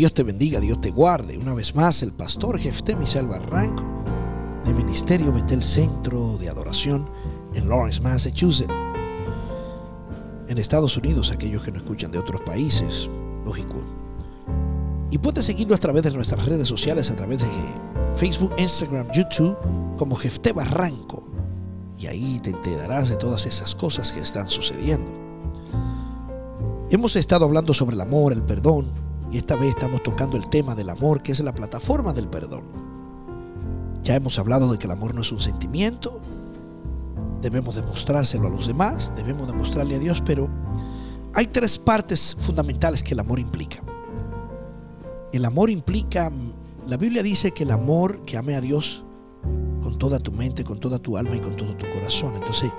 [0.00, 1.36] Dios te bendiga, Dios te guarde.
[1.36, 3.84] Una vez más, el pastor Jefté Michel Barranco,
[4.64, 7.06] de Ministerio Betel Centro de Adoración
[7.52, 8.72] en Lawrence, Massachusetts.
[10.48, 13.10] En Estados Unidos, aquellos que no escuchan de otros países,
[13.44, 13.84] lógico.
[15.10, 17.48] Y puedes seguirnos a través de nuestras redes sociales, a través de
[18.16, 19.54] Facebook, Instagram, YouTube,
[19.98, 21.28] como Jefté Barranco.
[21.98, 25.12] Y ahí te enterarás de todas esas cosas que están sucediendo.
[26.88, 30.74] Hemos estado hablando sobre el amor, el perdón, y esta vez estamos tocando el tema
[30.74, 32.64] del amor, que es la plataforma del perdón.
[34.02, 36.20] Ya hemos hablado de que el amor no es un sentimiento,
[37.42, 40.48] debemos demostrárselo a los demás, debemos demostrarle a Dios, pero
[41.34, 43.78] hay tres partes fundamentales que el amor implica.
[45.32, 46.30] El amor implica,
[46.88, 49.04] la Biblia dice que el amor que ame a Dios
[49.80, 52.34] con toda tu mente, con toda tu alma y con todo tu corazón.
[52.34, 52.72] Entonces,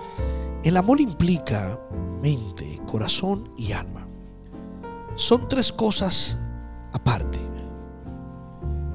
[0.64, 1.80] el amor implica
[2.22, 4.11] mente, corazón y alma.
[5.22, 6.40] Son tres cosas
[6.94, 7.38] aparte.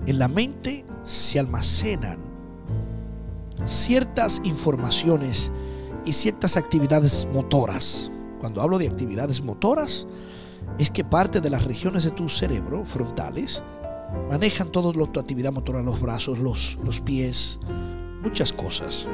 [0.06, 2.18] En la mente se almacenan
[3.64, 5.52] ciertas informaciones
[6.04, 8.10] y ciertas actividades motoras.
[8.40, 10.08] Cuando hablo de actividades motoras,
[10.80, 13.62] es que parte de las regiones de tu cerebro frontales
[14.28, 17.60] manejan todo lo, tu actividad motora, los brazos, los, los pies,
[18.20, 19.06] muchas cosas.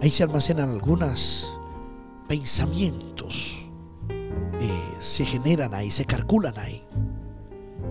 [0.00, 1.60] Ahí se almacenan algunos
[2.26, 3.51] pensamientos,
[5.02, 6.82] se generan ahí, se calculan ahí.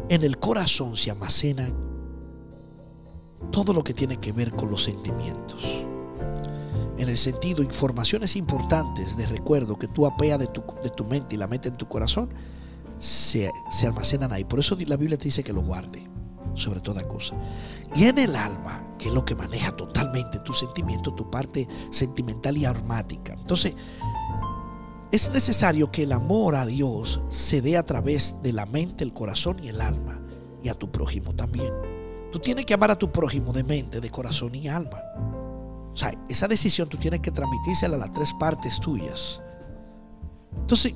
[0.07, 1.75] En el corazón se almacenan
[3.51, 5.61] todo lo que tiene que ver con los sentimientos.
[6.97, 11.35] En el sentido, informaciones importantes de recuerdo que tú apeas de tu, de tu mente
[11.35, 12.29] y la metes en tu corazón,
[12.97, 14.45] se, se almacenan ahí.
[14.45, 16.07] Por eso la Biblia te dice que lo guarde
[16.53, 17.35] sobre toda cosa.
[17.93, 22.57] Y en el alma, que es lo que maneja totalmente tu sentimiento, tu parte sentimental
[22.57, 23.33] y aromática.
[23.33, 23.75] Entonces,
[25.11, 29.13] es necesario que el amor a Dios se dé a través de la mente, el
[29.13, 30.21] corazón y el alma,
[30.63, 31.73] y a tu prójimo también.
[32.31, 35.01] Tú tienes que amar a tu prójimo de mente, de corazón y alma.
[35.91, 39.41] O sea, esa decisión tú tienes que transmitírsela a las tres partes tuyas.
[40.55, 40.95] Entonces,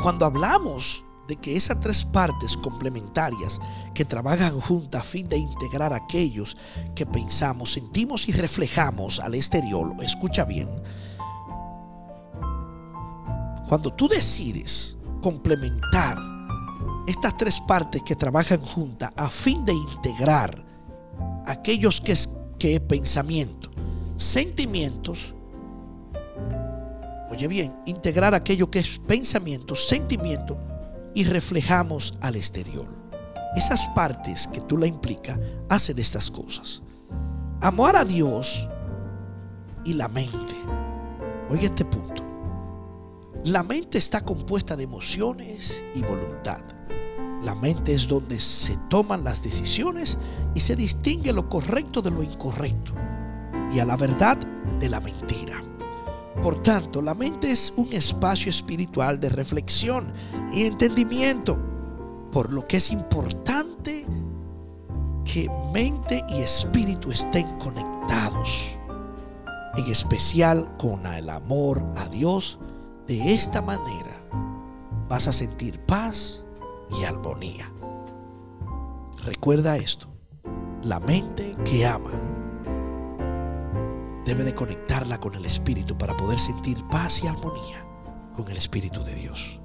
[0.00, 3.60] cuando hablamos de que esas tres partes complementarias
[3.94, 6.56] que trabajan juntas a fin de integrar aquellos
[6.94, 10.68] que pensamos, sentimos y reflejamos al exterior, escucha bien,
[13.68, 16.18] cuando tú decides complementar
[17.06, 20.64] estas tres partes que trabajan juntas a fin de integrar
[21.46, 23.70] aquellos que es, que pensamiento,
[24.16, 25.34] sentimientos,
[27.30, 30.58] oye bien, integrar aquello que es pensamiento, sentimiento
[31.14, 32.88] y reflejamos al exterior.
[33.54, 35.38] Esas partes que tú la implica
[35.68, 36.82] hacen estas cosas.
[37.60, 38.68] Amar a Dios
[39.84, 40.54] y la mente.
[41.50, 42.23] Oye este punto.
[43.44, 46.64] La mente está compuesta de emociones y voluntad.
[47.42, 50.16] La mente es donde se toman las decisiones
[50.54, 52.94] y se distingue lo correcto de lo incorrecto
[53.70, 54.38] y a la verdad
[54.80, 55.62] de la mentira.
[56.42, 60.14] Por tanto, la mente es un espacio espiritual de reflexión
[60.50, 61.62] y entendimiento,
[62.32, 64.06] por lo que es importante
[65.26, 68.78] que mente y espíritu estén conectados,
[69.76, 72.58] en especial con el amor a Dios
[73.06, 74.10] de esta manera
[75.08, 76.44] vas a sentir paz
[76.98, 77.70] y armonía.
[79.24, 80.08] Recuerda esto,
[80.82, 82.10] la mente que ama
[84.24, 87.86] debe de conectarla con el Espíritu para poder sentir paz y armonía
[88.34, 89.60] con el Espíritu de Dios.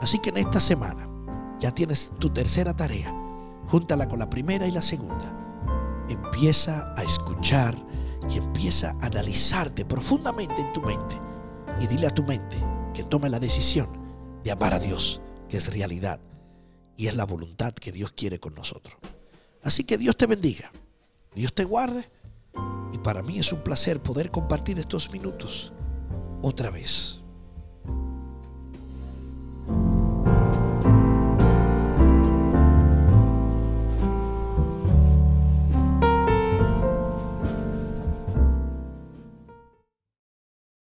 [0.00, 1.08] Así que en esta semana
[1.60, 3.14] ya tienes tu tercera tarea,
[3.68, 5.38] júntala con la primera y la segunda.
[6.08, 7.76] Empieza a escuchar
[8.28, 11.16] y empieza a analizarte profundamente en tu mente
[11.80, 13.88] y dile a tu mente que tome la decisión
[14.44, 16.20] de amar a Dios, que es realidad
[16.96, 18.96] y es la voluntad que Dios quiere con nosotros.
[19.62, 20.72] Así que Dios te bendiga,
[21.34, 22.10] Dios te guarde
[22.92, 25.72] y para mí es un placer poder compartir estos minutos
[26.42, 27.21] otra vez.